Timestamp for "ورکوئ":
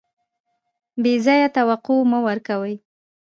2.27-2.75